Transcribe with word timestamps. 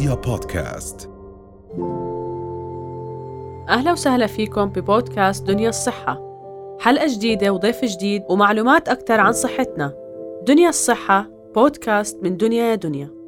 رؤيا 0.00 0.14
بودكاست. 0.14 1.10
أهلا 3.68 3.92
وسهلا 3.92 4.26
فيكم 4.26 4.66
ببودكاست 4.66 5.44
دنيا 5.46 5.68
الصحة. 5.68 6.20
حلقة 6.80 7.06
جديدة 7.14 7.52
وضيف 7.52 7.84
جديد 7.84 8.22
ومعلومات 8.28 8.88
أكثر 8.88 9.20
عن 9.20 9.32
صحتنا. 9.32 9.94
دنيا 10.46 10.68
الصحة 10.68 11.30
بودكاست 11.54 12.18
من 12.22 12.36
دنيا 12.36 12.64
يا 12.64 12.74
دنيا. 12.74 13.19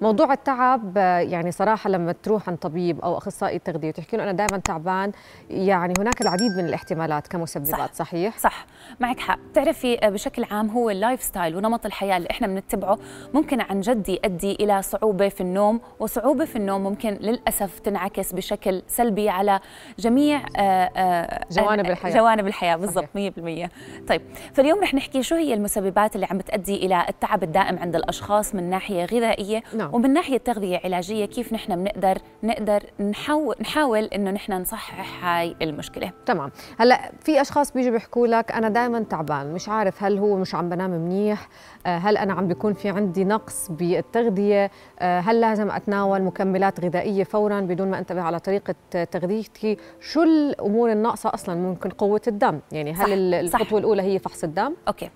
موضوع 0.00 0.32
التعب 0.32 0.96
يعني 0.96 1.50
صراحة 1.52 1.90
لما 1.90 2.12
تروح 2.12 2.48
عند 2.48 2.58
طبيب 2.58 3.00
أو 3.00 3.18
أخصائي 3.18 3.58
تغذيه 3.58 3.88
وتحكي 3.88 4.16
له 4.16 4.22
أنا 4.22 4.32
دائما 4.32 4.58
تعبان 4.58 5.12
يعني 5.50 5.94
هناك 5.98 6.20
العديد 6.20 6.52
من 6.56 6.64
الاحتمالات 6.64 7.26
كمسببات 7.26 7.70
صح. 7.70 7.92
صحيح؟ 7.92 8.38
صح. 8.38 8.66
معك 9.00 9.20
حق. 9.20 9.38
بتعرفي 9.50 9.96
بشكل 10.02 10.44
عام 10.50 10.70
هو 10.70 10.90
ال 10.90 11.22
lifestyle 11.22 11.56
ونمط 11.56 11.86
الحياة 11.86 12.16
اللي 12.16 12.30
إحنا 12.30 12.46
بنتبعه 12.46 12.98
ممكن 13.34 13.60
عن 13.60 13.80
جد 13.80 14.08
يؤدي 14.08 14.52
إلى 14.52 14.82
صعوبة 14.82 15.28
في 15.28 15.40
النوم 15.40 15.80
وصعوبة 16.00 16.44
في 16.44 16.56
النوم 16.56 16.82
ممكن 16.82 17.10
للأسف 17.10 17.78
تنعكس 17.78 18.32
بشكل 18.32 18.82
سلبي 18.86 19.28
على 19.28 19.60
جميع 19.98 20.40
آه، 20.56 20.60
آه، 20.60 21.44
جوانب 21.50 21.86
الحياة. 21.86 22.14
جوانب 22.14 22.46
الحياة 22.46 22.76
بالضبط 22.76 23.08
100% 23.14 23.70
طيب 24.08 24.22
فاليوم 24.54 24.80
رح 24.82 24.94
نحكي 24.94 25.22
شو 25.22 25.34
هي 25.34 25.54
المسببات 25.54 26.14
اللي 26.14 26.26
عم 26.30 26.38
بتؤدي 26.38 26.76
إلى 26.86 27.04
التعب 27.08 27.42
الدائم 27.42 27.78
عند 27.78 27.96
الأشخاص 27.96 28.54
من 28.54 28.70
ناحية 28.70 29.04
غذائية. 29.04 29.62
نعم. 29.76 29.89
نعم. 29.90 30.00
ومن 30.00 30.12
ناحية 30.12 30.38
تغذية 30.38 30.80
علاجية 30.84 31.24
كيف 31.24 31.52
نحن 31.52 31.76
بنقدر 31.76 32.18
نقدر 32.42 32.82
نحاول 33.00 33.56
نحاول 33.60 34.04
إنه 34.04 34.30
نحن 34.30 34.52
نصحح 34.52 35.24
هاي 35.24 35.56
المشكلة. 35.62 36.12
تمام. 36.26 36.50
هلأ 36.78 37.12
في 37.20 37.40
أشخاص 37.40 37.72
بيجوا 37.72 37.92
بيحكوا 37.92 38.26
لك 38.26 38.52
أنا 38.52 38.68
دائما 38.68 39.02
تعبان 39.02 39.54
مش 39.54 39.68
عارف 39.68 40.02
هل 40.02 40.18
هو 40.18 40.36
مش 40.36 40.54
عم 40.54 40.68
بنام 40.68 40.90
منيح 40.90 41.48
آه، 41.86 41.98
هل 41.98 42.16
أنا 42.16 42.32
عم 42.32 42.48
بيكون 42.48 42.74
في 42.74 42.88
عندي 42.88 43.24
نقص 43.24 43.70
بالتغذية 43.70 44.70
آه، 45.00 45.20
هل 45.20 45.40
لازم 45.40 45.70
أتناول 45.70 46.22
مكملات 46.22 46.80
غذائية 46.80 47.24
فورا 47.24 47.60
بدون 47.60 47.90
ما 47.90 47.98
أنتبه 47.98 48.22
على 48.22 48.38
طريقة 48.38 48.74
تغذيتي؟ 48.90 49.76
شو 50.00 50.22
الأمور 50.22 50.92
الناقصة 50.92 51.30
أصلا؟ 51.34 51.54
ممكن 51.54 51.90
قوة 51.90 52.20
الدم. 52.28 52.60
يعني 52.72 52.92
هل 52.92 53.34
الخطوة 53.34 53.78
الأولى 53.78 54.02
هي 54.02 54.18
فحص 54.18 54.44
الدم؟ 54.44 54.74
أوكي. 54.88 55.10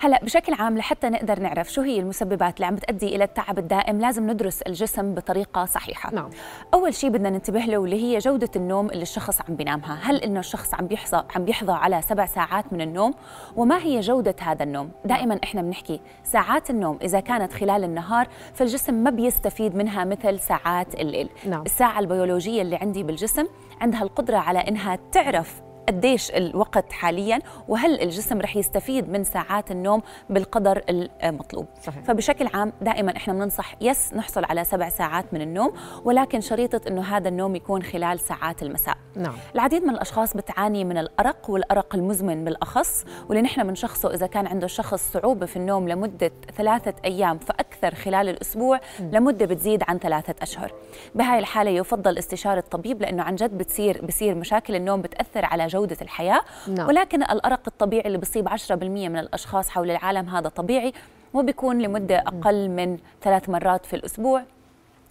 هلا 0.00 0.20
بشكل 0.24 0.54
عام 0.54 0.78
لحتى 0.78 1.08
نقدر 1.08 1.40
نعرف 1.40 1.72
شو 1.72 1.80
هي 1.80 2.00
المسببات 2.00 2.56
اللي 2.56 2.66
عم 2.66 2.74
بتؤدي 2.74 3.16
إلى 3.16 3.24
التعب 3.24 3.58
الدائم 3.58 4.00
لازم 4.00 4.30
ندرس 4.30 4.62
الجسم 4.62 5.14
بطريقة 5.14 5.64
صحيحة. 5.64 6.14
نعم. 6.14 6.30
أول 6.74 6.94
شيء 6.94 7.10
بدنا 7.10 7.30
ننتبه 7.30 7.60
له 7.60 7.78
واللي 7.78 8.02
هي 8.02 8.18
جودة 8.18 8.50
النوم 8.56 8.90
اللي 8.90 9.02
الشخص 9.02 9.40
عم 9.40 9.56
بينامها. 9.56 9.98
هل 10.02 10.16
إنه 10.16 10.40
الشخص 10.40 10.74
عم 10.74 10.86
بيحظى 10.86 11.24
عم 11.36 11.44
بيحظى 11.44 11.72
على 11.72 12.02
سبع 12.02 12.26
ساعات 12.26 12.72
من 12.72 12.80
النوم؟ 12.80 13.14
وما 13.56 13.78
هي 13.78 14.00
جودة 14.00 14.36
هذا 14.40 14.62
النوم؟ 14.62 14.90
دائما 15.04 15.40
إحنا 15.44 15.62
بنحكي 15.62 16.00
ساعات 16.24 16.70
النوم 16.70 16.98
إذا 17.02 17.20
كانت 17.20 17.52
خلال 17.52 17.84
النهار 17.84 18.28
فالجسم 18.54 18.94
ما 18.94 19.10
بيستفيد 19.10 19.76
منها 19.76 20.04
مثل 20.04 20.40
ساعات 20.40 20.94
الليل. 20.94 21.28
نعم. 21.46 21.62
الساعة 21.62 21.98
البيولوجية 21.98 22.62
اللي 22.62 22.76
عندي 22.76 23.02
بالجسم 23.02 23.46
عندها 23.80 24.02
القدرة 24.02 24.36
على 24.36 24.58
إنها 24.58 24.98
تعرف 25.12 25.62
قديش 25.88 26.30
الوقت 26.30 26.92
حاليا 26.92 27.38
وهل 27.68 28.00
الجسم 28.00 28.40
رح 28.40 28.56
يستفيد 28.56 29.08
من 29.08 29.24
ساعات 29.24 29.70
النوم 29.70 30.02
بالقدر 30.30 30.82
المطلوب 31.24 31.66
صحيح. 31.82 32.04
فبشكل 32.04 32.46
عام 32.54 32.72
دائما 32.80 33.16
إحنا 33.16 33.34
بننصح 33.34 33.74
يس 33.80 34.14
نحصل 34.14 34.44
على 34.44 34.64
سبع 34.64 34.88
ساعات 34.88 35.34
من 35.34 35.42
النوم 35.42 35.72
ولكن 36.04 36.40
شريطة 36.40 36.80
إنه 36.88 37.02
هذا 37.02 37.28
النوم 37.28 37.56
يكون 37.56 37.82
خلال 37.82 38.20
ساعات 38.20 38.62
المساء 38.62 38.96
نعم. 39.16 39.34
العديد 39.54 39.82
من 39.82 39.90
الأشخاص 39.90 40.36
بتعاني 40.36 40.84
من 40.84 40.98
الأرق 40.98 41.50
والأرق 41.50 41.94
المزمن 41.94 42.44
بالأخص 42.44 43.04
واللي 43.28 43.42
نحن 43.42 43.64
بنشخصه 43.64 44.14
إذا 44.14 44.26
كان 44.26 44.46
عنده 44.46 44.66
شخص 44.66 45.12
صعوبة 45.12 45.46
في 45.46 45.56
النوم 45.56 45.88
لمدة 45.88 46.32
ثلاثة 46.56 46.94
أيام 47.04 47.38
فاكثر 47.82 47.94
خلال 48.04 48.28
الأسبوع 48.28 48.80
لمدة 49.00 49.46
بتزيد 49.46 49.82
عن 49.88 49.98
ثلاثة 49.98 50.34
أشهر. 50.42 50.72
بهاي 51.14 51.38
الحالة 51.38 51.70
يفضل 51.70 52.18
استشارة 52.18 52.64
طبيب 52.70 53.02
لأنه 53.02 53.22
عن 53.22 53.34
جد 53.34 53.58
بتصير 53.58 54.06
بصير 54.06 54.34
مشاكل 54.34 54.74
النوم 54.74 55.02
بتأثر 55.02 55.44
على 55.44 55.66
جودة 55.66 55.96
الحياة. 56.02 56.40
نعم. 56.68 56.88
ولكن 56.88 57.22
الأرق 57.22 57.60
الطبيعي 57.66 58.06
اللي 58.06 58.18
بيصيب 58.18 58.48
10% 58.48 58.72
من 59.08 59.18
الأشخاص 59.18 59.68
حول 59.68 59.90
العالم 59.90 60.28
هذا 60.28 60.48
طبيعي 60.48 60.92
وبيكون 61.34 61.78
لمدة 61.78 62.18
أقل 62.18 62.68
من 62.68 62.98
ثلاث 63.22 63.48
مرات 63.48 63.86
في 63.86 63.96
الأسبوع. 63.96 64.42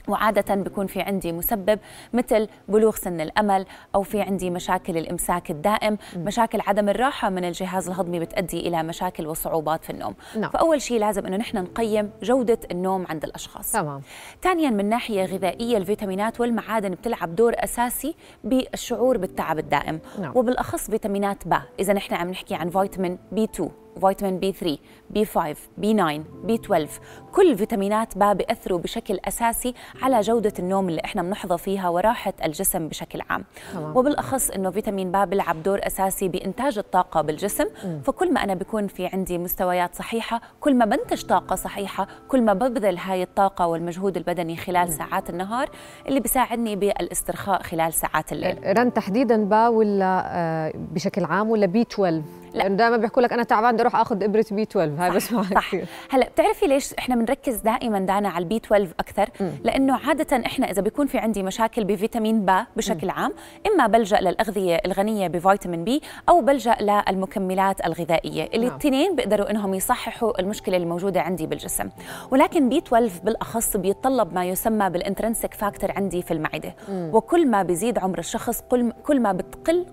وعادة 0.07 0.55
بيكون 0.55 0.87
في 0.87 1.01
عندي 1.01 1.31
مسبب 1.31 1.79
مثل 2.13 2.47
بلوغ 2.67 2.95
سن 2.95 3.21
الأمل 3.21 3.65
أو 3.95 4.03
في 4.03 4.21
عندي 4.21 4.49
مشاكل 4.49 4.97
الإمساك 4.97 5.51
الدائم 5.51 5.97
مشاكل 6.15 6.61
عدم 6.61 6.89
الراحة 6.89 7.29
من 7.29 7.45
الجهاز 7.45 7.87
الهضمي 7.89 8.19
بتؤدي 8.19 8.59
إلى 8.67 8.83
مشاكل 8.83 9.27
وصعوبات 9.27 9.83
في 9.83 9.89
النوم 9.89 10.15
نعم. 10.37 10.49
فأول 10.49 10.81
شيء 10.81 10.99
لازم 10.99 11.25
أنه 11.25 11.37
نحن 11.37 11.57
نقيم 11.57 12.11
جودة 12.23 12.59
النوم 12.71 13.05
عند 13.09 13.23
الأشخاص 13.23 13.71
تمام. 13.71 14.01
ثانيا 14.41 14.69
من 14.69 14.89
ناحية 14.89 15.25
غذائية 15.25 15.77
الفيتامينات 15.77 16.41
والمعادن 16.41 16.89
بتلعب 16.89 17.35
دور 17.35 17.53
أساسي 17.55 18.15
بالشعور 18.43 19.17
بالتعب 19.17 19.59
الدائم 19.59 19.99
نعم. 20.19 20.31
وبالأخص 20.35 20.89
فيتامينات 20.89 21.47
B 21.47 21.61
إذا 21.79 21.93
نحن 21.93 22.13
عم 22.13 22.29
نحكي 22.29 22.55
عن 22.55 22.69
فيتامين 22.69 23.17
B 23.31 23.43
2 23.43 23.69
فيتامين 23.99 24.39
B 24.39 24.51
3 24.51 24.77
B 25.09 25.25
5 25.25 25.55
B 25.77 25.93
9 25.93 26.17
B 26.43 26.55
12 26.55 26.89
كل 27.31 27.57
فيتامينات 27.57 28.17
B 28.17 28.33
بيأثروا 28.33 28.79
بشكل 28.79 29.19
أساسي 29.27 29.73
على 30.01 30.21
جودة 30.21 30.53
النوم 30.59 30.89
اللي 30.89 31.01
إحنا 31.05 31.21
بنحظى 31.21 31.57
فيها 31.57 31.89
وراحة 31.89 32.33
الجسم 32.45 32.87
بشكل 32.87 33.21
عام 33.29 33.45
طبعا. 33.75 33.93
وبالأخص 33.97 34.49
أنه 34.49 34.69
فيتامين 34.71 35.11
B 35.11 35.25
بيلعب 35.25 35.63
دور 35.63 35.79
أساسي 35.87 36.27
بإنتاج 36.27 36.77
الطاقة 36.77 37.21
بالجسم 37.21 37.65
م. 37.85 38.01
فكل 38.01 38.33
ما 38.33 38.43
أنا 38.43 38.53
بيكون 38.53 38.87
في 38.87 39.05
عندي 39.07 39.37
مستويات 39.37 39.95
صحيحة 39.95 40.41
كل 40.59 40.75
ما 40.75 40.85
بنتج 40.85 41.21
طاقة 41.25 41.55
صحيحة 41.55 42.07
كل 42.27 42.41
ما 42.41 42.53
ببذل 42.53 42.97
هاي 42.97 43.23
الطاقة 43.23 43.67
والمجهود 43.67 44.17
البدني 44.17 44.57
خلال 44.57 44.87
م. 44.87 44.91
ساعات 44.91 45.29
النهار 45.29 45.69
اللي 46.07 46.19
بيساعدني 46.19 46.75
بالاسترخاء 46.75 47.61
خلال 47.63 47.93
ساعات 47.93 48.31
الليل 48.31 48.77
رن 48.77 48.93
تحديدا 48.93 49.45
B 49.45 49.67
ولا 49.67 50.23
آه، 50.25 50.73
بشكل 50.75 51.25
عام 51.25 51.49
ولا 51.49 51.65
B 51.65 51.81
12 51.81 52.21
لأنه 52.53 52.75
دائما 52.75 52.97
بيحكوا 52.97 53.21
لك 53.21 53.33
أنا 53.33 53.43
تعبان 53.43 53.73
بدي 53.73 53.81
أروح 53.81 53.95
آخذ 53.95 54.23
إبرة 54.23 54.45
B 54.51 54.61
12 54.61 54.91
هاي 54.97 55.11
بسمعها 55.11 55.43
صح 55.43 55.67
كثير. 55.67 55.85
هلأ 56.09 56.29
بتعرفي 56.29 56.67
ليش 56.67 56.93
إحنا 56.93 57.15
بنركز 57.15 57.55
دائما 57.55 57.99
دانا 57.99 58.29
على 58.29 58.43
ال 58.43 58.50
B 58.50 58.57
12 58.57 58.87
أكثر 58.99 59.29
لأنه 59.63 59.99
عادة 60.07 60.45
إحنا 60.45 60.71
إذا 60.71 60.81
بيكون 60.81 61.07
في 61.07 61.17
عندي 61.17 61.43
مشاكل 61.43 61.83
بفيتامين 61.83 62.45
B 62.45 62.65
بشكل 62.77 63.07
م. 63.07 63.11
عام 63.11 63.33
إما 63.67 63.87
بلجأ 63.87 64.19
للأغذية 64.21 64.81
الغنية 64.85 65.27
بفيتامين 65.27 65.83
B 65.83 66.01
أو 66.29 66.41
بلجأ 66.41 66.75
للمكملات 66.81 67.85
الغذائية 67.85 68.43
اللي 68.53 68.65
نعم. 68.65 68.75
الاثنين 68.75 69.15
بيقدروا 69.15 69.51
إنهم 69.51 69.73
يصححوا 69.73 70.39
المشكلة 70.39 70.77
الموجودة 70.77 71.21
عندي 71.21 71.47
بالجسم 71.47 71.89
ولكن 72.31 72.69
B 72.69 72.77
12 72.77 73.21
بالأخص 73.23 73.77
بيتطلب 73.77 74.33
ما 74.33 74.45
يسمى 74.45 74.89
بال 74.89 75.01
intrinsic 75.01 75.53
factor 75.53 75.91
عندي 75.91 76.21
في 76.21 76.31
المعدة 76.31 76.75
م. 76.89 77.09
وكل 77.13 77.47
ما 77.47 77.63
بيزيد 77.63 77.97
عمر 77.97 78.19
الشخص 78.19 78.63
كل 79.03 79.19
ما 79.19 79.31
بتقل 79.31 79.85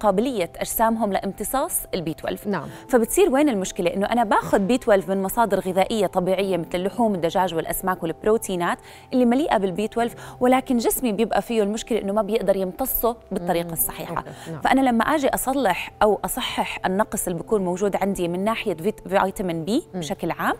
قابلية 0.00 0.50
أجسامهم 0.56 1.12
لامتصاص 1.12 1.82
ال 1.94 2.00
B 2.00 2.05
12 2.10 2.50
نعم. 2.50 2.68
فبتصير 2.88 3.30
وين 3.30 3.48
المشكلة؟ 3.48 3.94
إنه 3.94 4.06
أنا 4.06 4.24
باخذ 4.24 4.58
B 4.58 4.74
12 4.74 5.10
من 5.10 5.22
مصادر 5.22 5.60
غذائية 5.60 6.06
طبيعية 6.06 6.56
مثل 6.56 6.68
اللحوم 6.74 7.14
الدجاج 7.14 7.54
والأسماك 7.54 8.02
والبروتينات 8.02 8.78
اللي 9.12 9.24
مليئة 9.24 9.56
بال 9.58 9.75
B 9.75 9.84
12 9.84 10.14
ولكن 10.40 10.76
جسمي 10.76 11.12
بيبقى 11.12 11.42
فيه 11.42 11.62
المشكلة 11.62 12.02
إنه 12.02 12.12
ما 12.12 12.22
بيقدر 12.22 12.56
يمتصه 12.56 13.16
بالطريقة 13.32 13.72
الصحيحة. 13.72 14.24
نعم. 14.50 14.60
فأنا 14.60 14.80
لما 14.80 15.04
آجي 15.04 15.28
أصلح 15.28 15.92
أو 16.02 16.20
أصحح 16.24 16.80
النقص 16.86 17.26
اللي 17.26 17.38
بيكون 17.38 17.64
موجود 17.64 17.96
عندي 17.96 18.28
من 18.28 18.44
ناحية 18.44 18.76
فيتامين 19.08 19.64
B 19.64 19.82
بشكل 19.94 20.30
عام 20.30 20.54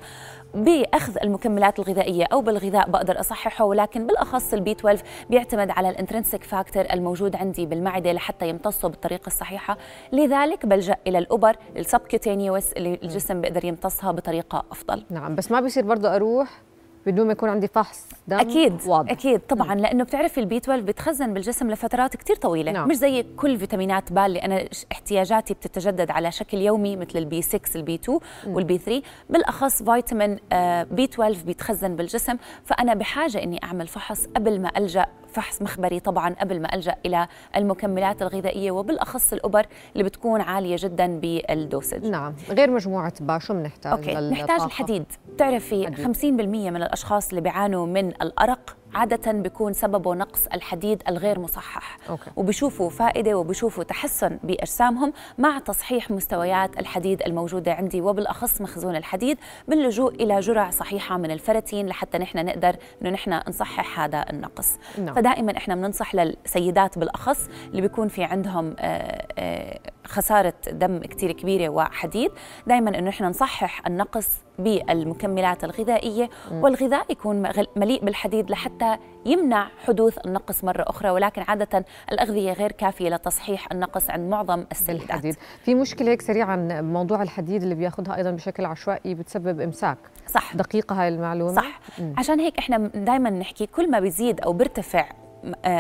بأخذ 0.55 1.17
المكملات 1.23 1.79
الغذائية 1.79 2.25
أو 2.33 2.41
بالغذاء 2.41 2.91
بقدر 2.91 3.21
أصححه 3.21 3.65
ولكن 3.65 4.07
بالأخص 4.07 4.55
ال 4.55 4.64
B 4.64 4.73
12 4.73 5.03
بيعتمد 5.31 5.71
على 5.71 5.89
ال 5.89 5.94
intrinsic 5.94 6.45
factor 6.45 6.85
الموجود 6.93 7.37
عندي 7.37 7.67
بالمعدة 7.67 8.13
لحتى 8.13 8.49
يمتصه 8.49 8.89
بالطريقة 8.89 9.27
الصحيحة. 9.27 9.79
لذلك 10.13 10.67
بلجأ 10.67 10.97
إلى 11.07 11.19
الابر 11.37 11.57
ال 11.77 11.84
subcutaneous 11.84 12.73
اللي 12.73 12.99
الجسم 13.03 13.41
بيقدر 13.41 13.65
يمتصها 13.65 14.13
بطريقة 14.13 14.65
أفضل 14.73 15.05
نعم 15.11 15.35
بس 15.35 15.51
ما 15.51 15.61
بيصير 15.61 15.85
برضه 15.85 16.17
أروح 16.17 16.63
بدون 17.07 17.27
ما 17.27 17.33
يكون 17.33 17.49
عندي 17.49 17.69
فحص 17.69 18.07
دم 18.29 18.39
أكيد 18.39 18.81
واضح. 18.87 19.11
أكيد 19.11 19.41
طبعا 19.41 19.75
م. 19.75 19.79
لأنه 19.79 20.05
بتعرفي 20.05 20.41
ال 20.41 20.49
B 20.49 20.57
12 20.57 20.83
بتخزن 20.83 21.35
بالجسم 21.35 21.71
لفترات 21.71 22.17
كثير 22.17 22.37
طويلة 22.37 22.73
نعم. 22.73 22.89
مش 22.89 22.97
زي 22.97 23.23
كل 23.37 23.59
فيتامينات 23.59 24.13
ال 24.13 24.19
B 24.19 24.25
اللي 24.25 24.39
أنا 24.39 24.69
احتياجاتي 24.93 25.55
بتتجدد 25.55 26.11
على 26.11 26.33
شكل 26.33 26.59
يومي 26.59 26.97
مثل 26.97 27.19
ال 27.19 27.31
B 27.31 27.43
6 27.43 27.61
ال 27.77 27.86
B 27.86 27.95
2 27.95 28.19
وال 28.47 28.68
B 28.68 28.79
3 28.79 29.03
بالأخص 29.31 29.83
فيتامين 29.83 30.39
آه، 30.53 30.83
B 30.83 31.05
12 31.05 31.45
بيتخزن 31.47 31.97
بالجسم 31.97 32.37
فأنا 32.65 32.95
بحاجة 32.95 33.43
إني 33.43 33.61
أعمل 33.65 33.87
فحص 33.87 34.27
قبل 34.27 34.61
ما 34.61 34.71
ألجأ 34.79 35.07
فحص 35.37 35.63
مخبري 35.63 36.01
طبعا 36.01 36.35
قبل 36.41 36.61
ما 36.61 36.75
ألجأ 36.75 36.97
إلى 37.07 37.29
المكملات 37.57 38.23
الغذائية 38.23 38.71
وبالأخص 38.71 39.33
الأبر 39.33 39.67
اللي 39.93 40.05
بتكون 40.05 40.41
عالية 40.41 40.77
جدا 40.79 41.21
بال 41.21 41.40
dosage. 41.40 42.07
نعم 42.07 42.35
غير 42.51 42.71
مجموعة 42.71 43.13
با 43.21 43.39
شو 43.39 43.55
بنحتاج 43.55 44.11
نحتاج 44.11 44.61
الحديد. 44.61 45.05
بتعرفي 45.35 45.87
50% 45.87 46.25
من 46.25 46.77
الأشخاص 46.77 47.29
اللي 47.29 47.41
بيعانوا 47.41 47.87
من 47.87 48.09
الأرق 48.09 48.77
عادة 48.97 49.33
بيكون 49.33 49.73
سببه 49.73 50.15
نقص 50.15 50.47
الحديد 50.47 51.03
الغير 51.09 51.39
مصحح 51.39 51.99
أوكي. 52.09 52.31
وبيشوفوا 52.37 52.91
فائدة 52.91 53.35
وبيشوفوا 53.35 53.85
تحسن 53.85 54.39
بأجسامهم 54.43 55.13
مع 55.39 55.59
تصحيح 55.59 56.11
مستويات 56.11 56.79
الحديد 56.79 57.23
الموجودة 57.23 57.73
عندي 57.73 58.01
وبالأخص 58.01 58.61
مخزون 58.61 58.97
الحديد 58.97 59.39
باللجوء 59.69 60.15
إلى 60.15 60.41
جرع 60.41 60.71
صحيحة 60.71 61.17
من 61.17 61.31
الفرتين 61.31 61.87
لحتى 61.87 62.19
نحن 62.19 62.47
نقدر 62.47 62.77
إنه 63.03 63.11
نحن 63.11 63.41
نصحح 63.49 64.01
هذا 64.01 64.25
النقص 64.31 64.79
نعم. 64.99 65.15
فدائما 65.15 65.57
إحنا 65.57 65.75
بننصح 65.75 66.15
للسيدات 66.15 66.99
بالأخص 66.99 67.49
اللي 67.71 67.81
بيكون 67.81 68.09
في 68.09 68.25
عندهم 68.25 68.77
آه، 68.79 69.27
آه، 69.39 69.79
خسارة 70.07 70.55
دم 70.73 70.99
كثير 70.99 71.33
كبيرة 71.33 71.69
وحديد. 71.69 72.31
دائما 72.67 72.99
إنه 72.99 73.11
إحنا 73.11 73.29
نصحح 73.29 73.87
النقص 73.87 74.29
بالمكملات 74.59 75.65
الغذائية. 75.65 76.31
والغذاء 76.53 77.13
يكون 77.13 77.43
مليء 77.77 78.05
بالحديد 78.05 78.51
لحتى 78.51 78.97
يمنع 79.27 79.69
حدوث 79.87 80.19
النقص 80.27 80.65
مرة 80.65 80.85
أخرى. 80.89 81.11
ولكن 81.11 81.43
عادة 81.49 81.85
الأغذية 82.13 82.53
غير 82.53 82.73
كافية 82.73 83.09
لتصحيح 83.09 83.73
النقص 83.73 84.11
عند 84.11 84.31
معظم 84.31 84.65
السيدات. 84.73 85.05
الحديد 85.05 85.37
في 85.65 85.75
مشكلة 85.75 86.11
هيك 86.11 86.23
سريعا 86.23 86.81
موضوع 86.81 87.23
الحديد 87.23 87.63
اللي 87.63 87.75
بياخذها 87.75 88.17
أيضا 88.17 88.31
بشكل 88.31 88.65
عشوائي 88.65 89.15
بتسبب 89.15 89.61
إمساك. 89.61 89.99
صح. 90.29 90.57
دقيقة 90.57 91.03
هاي 91.03 91.09
المعلومة. 91.09 91.53
صح. 91.53 91.81
م. 91.99 92.13
عشان 92.19 92.41
هيك 92.41 92.59
إحنا 92.59 92.79
دائما 92.79 93.31
نحكي 93.31 93.67
كل 93.67 93.91
ما 93.91 94.01
بيزيد 94.01 94.41
أو 94.41 94.53
بيرتفع 94.53 95.09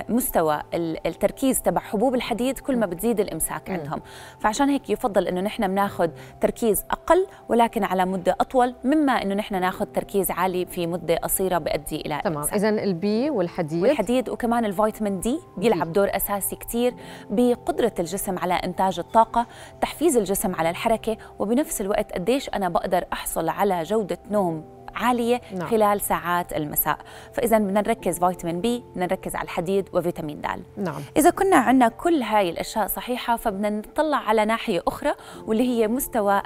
مستوى 0.08 0.62
التركيز 1.06 1.62
تبع 1.62 1.80
حبوب 1.80 2.14
الحديد 2.14 2.58
كل 2.58 2.76
ما 2.76 2.86
بتزيد 2.86 3.20
الامساك 3.20 3.70
عندهم. 3.70 4.00
فعشان 4.40 4.68
هيك 4.68 4.90
يفضل 4.90 5.28
إنه 5.28 5.40
نحن 5.40 5.68
بناخذ 5.68 6.08
تركيز 6.40 6.84
أقل 6.90 7.26
ولكن 7.48 7.84
على 7.84 8.04
مدة 8.04 8.36
أطول 8.40 8.74
مما 8.84 9.22
إنه 9.22 9.34
نحن 9.34 9.60
ناخذ 9.60 9.86
تركيز 9.86 10.30
عالي 10.30 10.66
في 10.66 10.86
مدة 10.86 11.16
قصيرة 11.16 11.58
بيؤدي 11.58 11.96
إلى 11.96 12.20
تمام. 12.24 12.44
اذا 12.54 12.68
البي 12.68 13.30
والحديد؟ 13.30 13.82
والحديد 13.82 14.28
وكمان 14.28 14.64
الفيتامين 14.64 15.20
دي 15.20 15.38
بيلعب 15.56 15.92
دور 15.92 16.08
أساسي 16.16 16.56
كثير 16.56 16.94
بقدرة 17.30 17.92
الجسم 17.98 18.38
على 18.38 18.54
إنتاج 18.54 18.98
الطاقة 18.98 19.46
تحفيز 19.80 20.16
الجسم 20.16 20.54
على 20.54 20.70
الحركة 20.70 21.16
وبنفس 21.38 21.80
الوقت 21.80 22.12
قديش 22.12 22.48
أنا 22.48 22.68
بقدر 22.68 23.04
أحصل 23.12 23.48
على 23.48 23.82
جودة 23.82 24.18
نوم 24.30 24.75
عالية 24.96 25.40
نعم. 25.54 25.68
خلال 25.68 26.00
ساعات 26.00 26.52
المساء 26.52 26.98
فإذا 27.32 27.58
بدنا 27.58 27.80
نركز 27.80 28.18
فيتامين 28.18 28.60
B 28.60 28.84
بدنا 28.92 29.06
نركز 29.06 29.36
على 29.36 29.44
الحديد 29.44 29.88
وفيتامين 29.92 30.40
د 30.40 30.46
نعم. 30.76 31.02
إذا 31.16 31.30
كنا 31.30 31.56
عندنا 31.56 31.88
كل 31.88 32.22
هاي 32.22 32.50
الأشياء 32.50 32.86
صحيحة 32.86 33.36
فبدنا 33.36 33.70
نطلع 33.70 34.16
على 34.16 34.44
ناحية 34.44 34.82
أخرى 34.86 35.14
واللي 35.46 35.62
هي 35.68 35.88
مستوى 35.88 36.42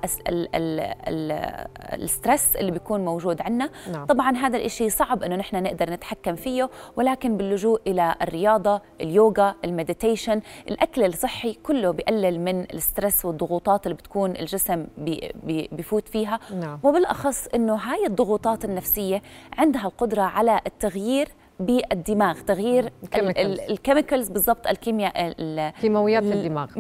ال 1.92 2.01
stress 2.01 2.56
اللي 2.56 2.70
بيكون 2.70 3.04
موجود 3.04 3.42
عندنا 3.42 3.70
نعم. 3.92 4.04
طبعا 4.04 4.36
هذا 4.36 4.56
الإشي 4.56 4.90
صعب 4.90 5.22
إنه 5.22 5.36
نحن 5.36 5.62
نقدر 5.62 5.90
نتحكم 5.90 6.34
فيه 6.34 6.70
ولكن 6.96 7.36
باللجوء 7.36 7.80
إلى 7.86 8.14
الرياضة 8.22 8.80
اليوغا 9.00 9.54
ال 9.64 9.71
meditation 9.71 10.40
الأكل 10.68 11.04
الصحي 11.04 11.52
كله 11.52 11.90
بيقلل 11.90 12.40
من 12.40 12.60
ال 12.60 12.69
stress 12.69 13.24
والضغوطات 13.24 13.86
اللي 13.86 13.94
بتكون 13.96 14.30
الجسم 14.30 14.86
بي 14.98 15.32
بي 15.44 15.68
بيفوت 15.72 16.08
فيها 16.08 16.40
نعم. 16.60 16.78
وبالأخص 16.82 17.46
إنه 17.54 17.74
هاي 17.74 18.06
الضغوطات 18.06 18.39
الضغوطات 18.40 18.64
النفسية 18.64 19.22
عندها 19.58 19.86
القدرة 19.86 20.22
على 20.22 20.60
التغيير 20.66 21.28
بالدماغ 21.60 22.40
تغيير 22.40 22.92
ال 23.70 23.76
chemicals 23.76 24.28
بالضبط 24.28 24.66
الكيمياء 24.66 25.32
كيماويات 25.80 26.22
الدماغ. 26.22 26.66
100% 26.66 26.76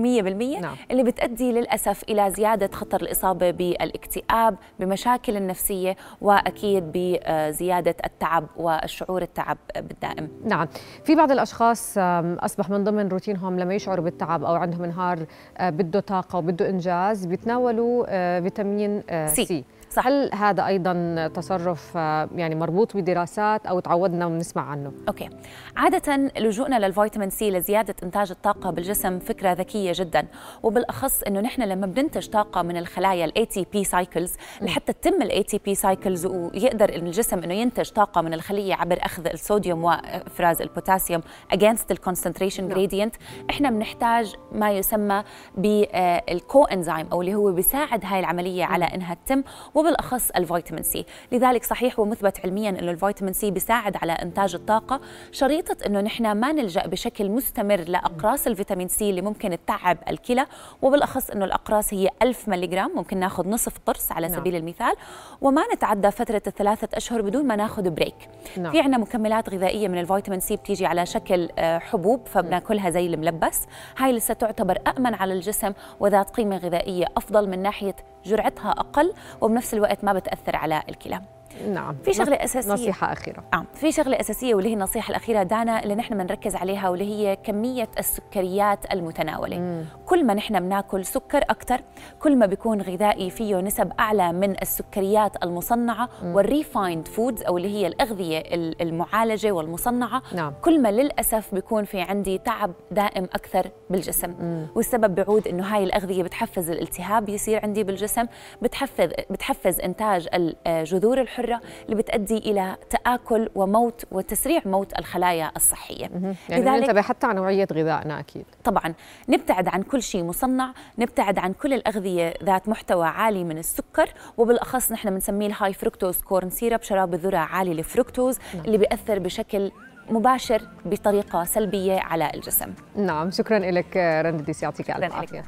نعم. 0.60 0.76
اللي 0.90 1.02
بتؤدي 1.02 1.52
للأسف 1.52 2.02
إلى 2.02 2.30
زيادة 2.30 2.70
خطر 2.72 3.02
الإصابة 3.02 3.50
بالاكتئاب 3.50 4.56
بمشاكل 4.80 5.36
النفسية 5.36 5.96
وأكيد 6.20 6.84
بزيادة 6.94 7.94
التعب 8.04 8.46
والشعور 8.56 9.22
التعب 9.22 9.58
بالدائم. 9.76 10.28
نعم. 10.44 10.68
في 11.04 11.14
بعض 11.14 11.30
الأشخاص 11.32 11.94
أصبح 12.38 12.70
من 12.70 12.84
ضمن 12.84 13.08
روتينهم 13.08 13.60
لما 13.60 13.74
يشعروا 13.74 14.04
بالتعب 14.04 14.44
أو 14.44 14.54
عندهم 14.54 14.84
نهار 14.84 15.18
آه، 15.58 15.70
بده 15.70 16.00
طاقة 16.00 16.38
وبده 16.38 16.68
إنجاز 16.68 17.26
بيتناولوا 17.26 18.04
آه، 18.08 18.40
فيتامين 18.40 19.02
آه، 19.10 19.26
سي, 19.26 19.44
سي. 19.44 19.64
هل 19.98 20.30
هذا 20.34 20.66
أيضا 20.66 21.30
تصرف 21.34 21.96
آه، 21.96 22.28
يعني 22.34 22.54
مربوط 22.54 22.96
بدراسات 22.96 23.66
أو 23.66 23.80
تعودنا 23.80 24.26
ونسمع 24.26 24.62
عنه؟ 24.62 24.92
أوكي. 25.08 25.30
عادة 25.76 26.16
لجوءنا 26.38 26.86
للفيتامين 26.86 27.30
C 27.30 27.50
لزيادة 27.50 27.94
إنتاج 28.02 28.30
الطاقة 28.30 28.70
بالجسم 28.70 29.18
فكرة 29.18 29.52
ذكية 29.52 29.92
جدا 29.94 30.26
وبالأخص 30.62 31.22
إنه 31.22 31.40
نحن 31.40 31.62
لما 31.62 31.86
بننتج 31.86 32.28
طاقة 32.28 32.62
من 32.62 32.76
الخلايا 32.76 33.24
ال 33.24 33.46
ATP 33.46 33.84
cycles 33.84 34.34
لحتى 34.60 34.92
تتم 34.92 35.22
ال 35.22 35.42
ATP 35.42 35.74
cycles 35.74 36.26
ويقدر 36.26 36.88
الجسم 36.88 37.38
إنه 37.38 37.54
ينتج 37.54 37.90
طاقة 37.90 38.20
من 38.20 38.34
الخلية 38.34 38.74
عبر 38.74 38.98
أخذ 39.02 39.26
الصوديوم 39.26 39.84
وإفراز 39.84 40.62
البوتاسيوم 40.62 41.22
against 41.52 41.90
ال 41.90 41.96
concentration 41.96 42.68
gradient 42.68 43.14
إحنا 43.50 43.70
بنحتاج 43.70 44.34
ما 44.52 44.70
يسمى 44.70 45.24
بال 45.56 46.64
coenzyme 46.64 47.06
أو 47.12 47.20
اللي 47.20 47.34
هو 47.34 47.52
بيساعد 47.52 48.04
هاي 48.04 48.20
العملية 48.20 48.64
على 48.64 48.84
إنها 48.84 49.14
تتم 49.14 49.42
وبالأخص 49.80 50.30
الفيتامين 50.30 50.82
C. 50.82 51.06
لذلك 51.32 51.64
صحيح 51.64 51.98
ومثبت 51.98 52.40
علميا 52.44 52.70
إنه 52.70 52.90
الفيتامين 52.90 53.32
C 53.32 53.50
بيساعد 53.50 53.96
على 53.96 54.12
إنتاج 54.12 54.54
الطاقة. 54.54 55.00
شريطة 55.32 55.76
إنه 55.86 56.00
نحن 56.00 56.32
ما 56.32 56.52
نلجأ 56.52 56.86
بشكل 56.86 57.30
مستمر 57.30 57.80
لأقراص 57.80 58.46
الفيتامين 58.46 58.88
C 58.88 59.10
اللي 59.10 59.20
ممكن 59.20 59.58
تتعب 59.64 59.98
الكلى. 60.08 60.46
وبالأخص 60.82 61.30
إنه 61.30 61.44
الأقراص 61.44 61.94
هي 61.94 62.08
1000 62.22 62.48
ملغ 62.48 62.88
ممكن 62.88 63.16
ناخذ 63.16 63.48
نصف 63.48 63.72
قرص 63.86 64.12
على 64.12 64.28
نعم. 64.28 64.36
سبيل 64.36 64.56
المثال. 64.56 64.92
وما 65.40 65.62
نتعدى 65.74 66.10
فترة 66.10 66.42
الثلاثة 66.46 66.88
أشهر 66.94 67.22
بدون 67.22 67.46
ما 67.46 67.56
ناخذ 67.56 67.90
break. 67.90 68.28
نعم. 68.56 68.72
في 68.72 68.80
عندنا 68.80 68.98
مكملات 68.98 69.48
غذائية 69.48 69.88
من 69.88 69.98
الفيتامين 69.98 70.40
C 70.40 70.56
بتيجي 70.56 70.86
على 70.86 71.06
شكل 71.06 71.48
آه، 71.58 71.78
حبوب 71.78 72.26
فبناكلها 72.26 72.90
زي 72.90 73.06
الملبس. 73.06 73.60
هاي 73.98 74.12
لسه 74.12 74.34
تعتبر 74.34 74.78
امن 74.98 75.14
على 75.14 75.34
الجسم 75.34 75.72
وذات 76.00 76.30
قيمة 76.30 76.56
غذائية 76.56 77.06
أفضل 77.16 77.48
من 77.48 77.62
ناحية 77.62 77.96
جرعتها 78.24 78.70
أقل. 78.70 79.12
وبنفس 79.40 79.69
الوقت 79.74 80.04
ما 80.04 80.12
بتأثر 80.12 80.56
على 80.56 80.82
الكلى. 80.88 81.20
نعم. 81.68 81.96
في 82.04 82.12
شغلة 82.12 82.36
أساسية. 82.36 82.72
نصيحة 82.72 83.12
أخيرة. 83.12 83.44
آه 83.54 83.64
في 83.74 83.92
شغلة 83.92 84.20
أساسية 84.20 84.54
واللي 84.54 84.70
هي 84.70 84.74
النصيحة 84.74 85.10
الأخيرة 85.10 85.42
دانا 85.42 85.82
اللي 85.82 85.94
نحن 85.94 86.18
بنركز 86.18 86.56
عليها 86.56 86.88
واللي 86.88 87.04
هي 87.04 87.36
كمية 87.36 87.88
السكريات 87.98 88.92
المتناولة. 88.92 89.58
مم. 89.58 89.84
كل 90.06 90.24
ما 90.24 90.34
نحن 90.34 90.60
بناكل 90.60 91.04
سكر 91.04 91.38
أكثر 91.38 91.80
كل 92.20 92.36
ما 92.36 92.46
بيكون 92.46 92.82
غذائي 92.82 93.30
فيه 93.30 93.56
نسب 93.60 93.92
أعلى 94.00 94.32
من 94.32 94.62
السكريات 94.62 95.42
المصنعة 95.42 96.08
وال 96.24 96.43
refined 96.43 97.08
foods 97.08 97.42
أو 97.42 97.56
اللي 97.56 97.68
هي 97.68 97.86
الأغذية 97.86 98.42
المعالجة 98.80 99.52
والمصنعة. 99.52 100.22
نعم. 100.34 100.52
كل 100.62 100.82
ما 100.82 100.90
للأسف 100.90 101.54
بيكون 101.54 101.84
في 101.84 102.00
عندي 102.00 102.38
تعب 102.38 102.72
دائم 102.90 103.24
أكثر 103.24 103.70
بالجسم. 103.90 104.30
مم. 104.40 104.66
والسبب 104.74 105.14
بيعود 105.14 105.48
إنه 105.48 105.64
هاي 105.64 105.84
الأغذية 105.84 106.22
بتحفز 106.22 106.70
الالتهاب 106.70 107.28
يصير 107.28 107.60
عندي 107.62 107.84
بالجسم 107.84 108.26
بتحفز 108.62 109.10
بتحفز 109.30 109.80
إنتاج 109.80 110.28
جذور 110.66 111.20
الحر 111.20 111.39
الحرة 111.40 111.60
اللي 111.84 111.96
بتؤدي 111.96 112.38
إلى 112.38 112.76
تآكل 112.90 113.48
وموت 113.54 114.04
وتسريع 114.10 114.62
موت 114.66 114.98
الخلايا 114.98 115.52
الصحية. 115.56 116.10
يعني 116.48 116.62
لذلك 116.62 116.82
ننتبه 116.82 117.02
حتى 117.02 117.26
على 117.26 117.36
نوعية 117.36 117.68
غذائنا 117.72 118.20
أكيد. 118.20 118.44
طبعا. 118.64 118.94
نبتعد 119.28 119.68
عن 119.68 119.82
كل 119.82 120.02
شيء 120.02 120.24
مصنع 120.24 120.72
نبتعد 120.98 121.38
عن 121.38 121.52
كل 121.52 121.72
الأغذية 121.72 122.34
ذات 122.44 122.68
محتوى 122.68 123.06
عالي 123.06 123.44
من 123.44 123.58
السكر 123.58 124.08
وبالأخص 124.36 124.92
نحن 124.92 125.10
بنسميه 125.10 125.46
ال 125.46 125.72
high 125.72 125.88
fructose 125.88 126.20
corn 126.20 126.50
syrup 126.50 126.82
شراب 126.82 127.14
الذرة 127.14 127.38
عالي 127.38 127.72
الفركتوز 127.72 128.38
نعم. 128.54 128.64
اللي 128.64 128.78
بيأثر 128.78 129.18
بشكل 129.18 129.70
مباشر 130.10 130.62
بطريقة 130.84 131.44
سلبية 131.44 132.00
على 132.00 132.30
الجسم. 132.34 132.74
نعم. 132.96 133.30
شكرا 133.30 133.58
لك 133.58 133.96
رنديس 133.96 134.62
يعطيك 134.62 134.90
ألف 134.90 135.14
عافية. 135.14 135.44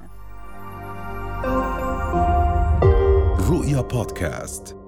رؤيا 3.50 3.80
بودكاست. 3.80 4.81